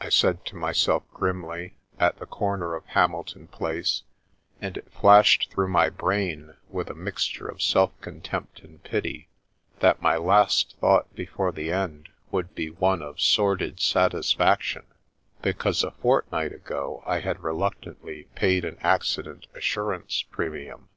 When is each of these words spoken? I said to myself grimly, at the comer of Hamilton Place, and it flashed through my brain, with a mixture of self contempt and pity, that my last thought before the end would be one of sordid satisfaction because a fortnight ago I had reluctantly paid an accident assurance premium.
I 0.00 0.08
said 0.08 0.44
to 0.46 0.56
myself 0.56 1.04
grimly, 1.14 1.76
at 2.00 2.18
the 2.18 2.26
comer 2.26 2.74
of 2.74 2.84
Hamilton 2.86 3.46
Place, 3.46 4.02
and 4.60 4.76
it 4.76 4.90
flashed 4.92 5.52
through 5.52 5.68
my 5.68 5.88
brain, 5.88 6.56
with 6.68 6.90
a 6.90 6.96
mixture 6.96 7.46
of 7.46 7.62
self 7.62 7.92
contempt 8.00 8.58
and 8.64 8.82
pity, 8.82 9.28
that 9.78 10.02
my 10.02 10.16
last 10.16 10.76
thought 10.80 11.14
before 11.14 11.52
the 11.52 11.70
end 11.70 12.08
would 12.32 12.56
be 12.56 12.70
one 12.70 13.02
of 13.02 13.20
sordid 13.20 13.78
satisfaction 13.78 14.82
because 15.42 15.84
a 15.84 15.92
fortnight 15.92 16.52
ago 16.52 17.04
I 17.06 17.20
had 17.20 17.44
reluctantly 17.44 18.24
paid 18.34 18.64
an 18.64 18.78
accident 18.80 19.46
assurance 19.54 20.24
premium. 20.28 20.88